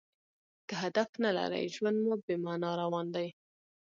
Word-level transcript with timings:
که 0.67 0.75
هدف 0.83 1.09
نه 1.23 1.31
لرى؛ 1.37 1.63
ژوند 1.75 1.97
مو 2.05 2.13
بې 2.25 2.35
مانا 2.43 2.71
روان 2.81 3.07
دئ. 3.15 3.27